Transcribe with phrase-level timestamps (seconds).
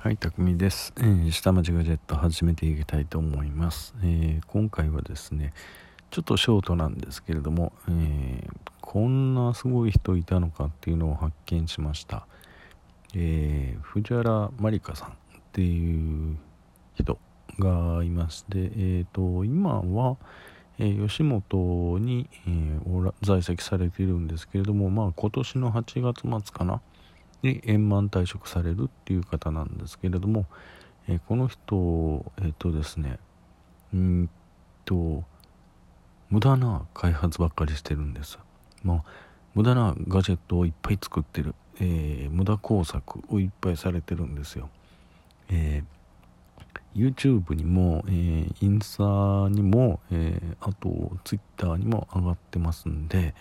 [0.00, 5.52] はい、たくみです、えー下町ガジェット始めていきたいと思います、えー今回はですね
[6.12, 8.50] ちょっとショートなんですけれども、えー
[8.80, 12.28] こんなすごい人いたのかっていうのを発見しました、
[13.16, 15.12] え藤原まりかさんっ
[15.52, 16.36] ていう
[16.94, 17.18] 人
[17.58, 20.16] がいまして、えー、と今は、
[20.78, 22.78] え吉本に、え
[23.22, 26.80] 在籍されているんですけれども、まあ、今年の8月末かな
[27.42, 30.46] に円満退職されるっていう方なんですけれども、
[31.08, 33.18] えーこの人えっ、とですね
[33.94, 34.30] うん
[34.84, 35.24] と
[36.30, 38.38] 無駄な開発ばっかりしてるんです。
[38.82, 39.04] まあ
[39.54, 44.68] 無駄なガジェットをいっぱい作ってる、えー無駄工作をいっぱいされてるんですよ。
[45.48, 45.98] えー
[46.94, 53.34] YouTube にも、えーインスタにも、えーあと Twitter にも上がってますんで、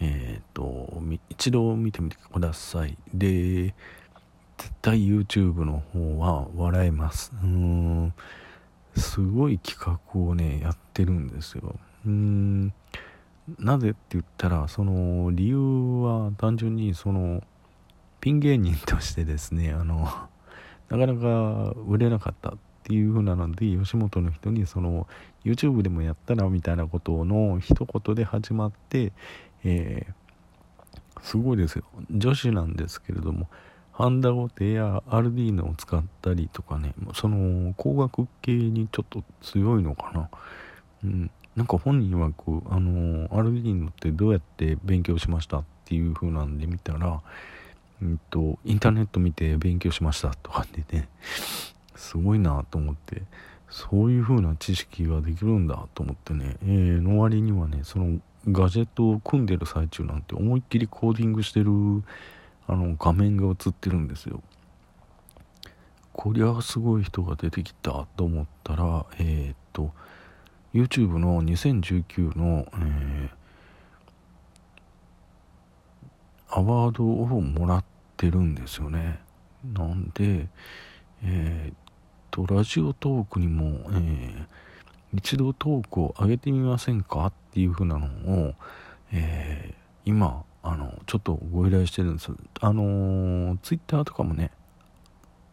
[0.00, 2.96] えっ、と一度見てみてください。
[3.12, 3.74] で
[4.56, 7.32] 絶対 YouTube の方は笑えます。
[7.42, 8.14] うん
[8.96, 11.76] すごい企画をねやってるんですよ。
[12.06, 12.72] うん
[13.58, 15.58] なぜって言ったらその理由
[16.02, 17.42] は単純にその
[18.20, 20.08] ピン芸人としてですねあの
[20.88, 22.52] なかなか売れなかったっ
[22.84, 25.06] ていう風なので吉本の人にその
[25.44, 29.12] YouTube でもやったらみたいなことの一言で始まって、
[29.64, 30.12] えー
[31.22, 31.84] すごいですよ。
[32.10, 33.48] 女子なんですけれども
[33.92, 40.28] ハンダゴテやアルディーノを使ったりとかねその工学系にちょっと強いのかな。
[41.04, 47.20] うんなんか本人曰くあのアルディーノってどうやって勉強しましたっていう風なんで見たら
[48.02, 51.08] うんとインターネット見て勉強しましたとかでね
[51.94, 53.22] すごいなと思って
[53.70, 61.70] そういう風な知識ができるんだと思ってね、えーの割にはねそのガジェットを組んでる最中なんて思いっきりコーディングしてる
[62.66, 64.42] あの画面が映ってるんですよ。
[66.12, 69.92] こりゃすごい人が出てきたと思ったらえーっと
[70.72, 73.30] YouTube の2019の、えー
[76.56, 77.84] アワードをもらっ
[78.16, 79.18] てるんですよね。
[79.64, 80.46] なんで
[81.24, 81.76] えーっ
[82.30, 84.46] とラジオトークにも、えー
[85.14, 88.06] 一度トークを上げてみませんかっていう風なの
[88.48, 88.54] を、
[89.12, 92.30] えー今あのちょっとご依頼してるんです。
[92.60, 94.50] あのツイッターとかもね、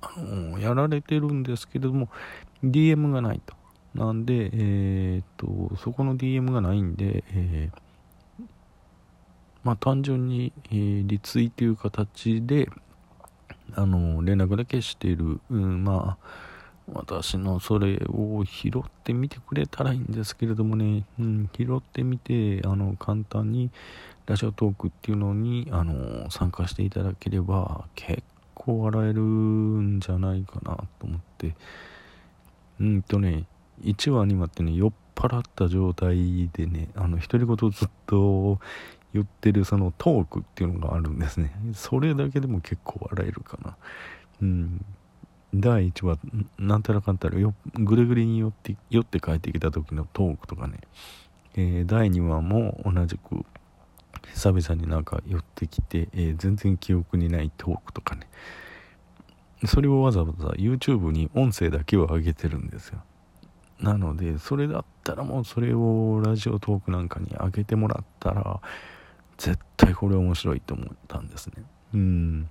[0.00, 2.08] あのやられてるんですけれども
[2.64, 3.54] DM がないと。
[3.94, 8.44] なんでえーっとそこの DM がないんで、えー
[9.62, 12.68] まあ単純に、えーリツイという形で
[13.74, 16.49] あの連絡だけしている、うん、まあ
[16.92, 23.70] 私のそれを拾ってみてくれたらいいんですけれどもね、うん、拾ってみてあの簡単に
[24.26, 28.22] ラジオトークっていうのにあの参加していただければ結
[28.54, 31.54] 構笑えるんじゃないかなと思って。
[32.80, 33.44] うんとね
[33.82, 38.58] 1話2話ってね酔っ払った状態でねあの独り言をずっと
[39.12, 41.52] 言ってるそのトークっていうのがあるんですね。
[41.74, 43.76] それだけでも結構笑えるかな。
[44.40, 44.84] うん。
[45.54, 46.18] 第1話
[46.58, 50.78] なんたらかんたらよぐるぐるに寄って寄って帰ってきた時のトークとかね、
[51.56, 53.44] えー第2話も同じく
[54.34, 58.28] 久々になんか寄ってきて、えー全然記憶にないトークとかね。
[59.66, 63.02] それをわざわざ YouTube に音声だけを上げてるんですよ。
[63.80, 68.60] なのでそれだったらもうそれをラジオトークなんかに上げてもらったら
[69.38, 71.64] 絶対これ面白いと思ったんですね。
[71.94, 72.50] うん。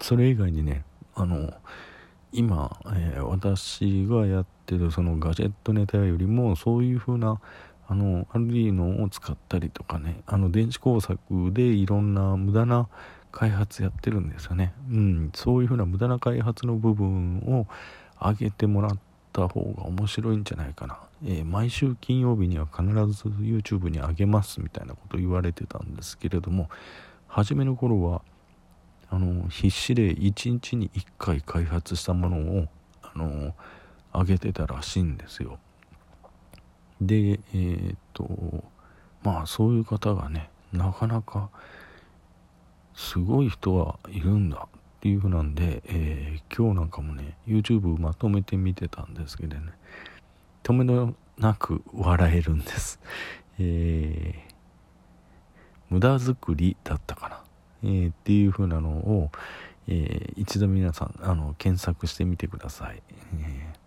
[0.00, 0.84] それ以外にね
[1.20, 1.52] あの
[2.32, 7.40] 今、えー私がやってるそのガジェットネタよりもそういう風な
[7.88, 11.18] あのアルディーノを使ったりとかねあの電子工作
[11.52, 12.88] でいろんな無駄な
[13.32, 17.66] 開発やってるんですよね、うん、そういう風な無駄な開発の部分を
[18.20, 18.98] 上げてもらっ
[19.32, 26.70] た方が面白いんじゃないかな、えー毎週金曜日には必ず YouTube に上げますみたいなこと言われてたんですけれども
[27.26, 28.22] 初めの頃は
[29.10, 32.66] あの必死で1日に1回開発したものを
[33.02, 33.54] あの
[34.14, 35.58] 上げてたらしいんですよ。
[37.00, 38.64] でえーっと
[39.22, 41.50] まあそういう方がねなかなか
[42.94, 49.72] すごい人はいるんだっていうふうなんで、えー今日なんかもね YouTube まとめて見てたんですけどね
[50.62, 53.00] とめどなく笑えるんです。
[53.58, 54.50] えー
[55.88, 57.42] 無駄作りだったかな、
[57.82, 59.30] えーっていう風なのを、
[59.88, 63.02] えー一度皆さんあの検索してみてください、
[63.40, 63.80] えー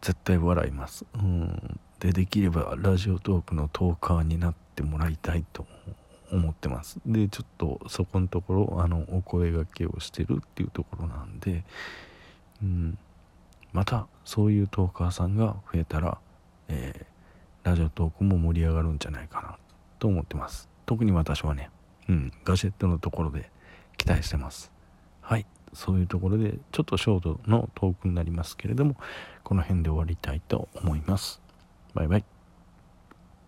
[0.00, 5.66] 絶対笑います、うん、でできればラジオトークのトーカーになってもらいたいと
[6.30, 7.00] 思ってます。
[7.04, 11.64] でちょっとそこのところあのお声がけをしてるっていうところなんで、
[12.62, 12.98] うん、
[13.72, 16.18] またそういうトーカーさんが増えたら、
[16.68, 19.56] えー、ラジオトークも盛り上がるんじゃないかな
[19.98, 20.68] と思ってます。
[20.86, 21.70] 特に私はね、
[22.08, 23.50] うん、ガジェットのところで
[23.96, 24.70] 期待してます。
[25.20, 28.96] はいそういうところでちょっとショートのトークになりますけれども
[29.44, 31.40] この辺で終わりたいと思います。
[31.94, 32.37] バイバイ。